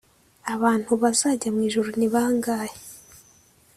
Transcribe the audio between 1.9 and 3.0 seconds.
ni bangahe?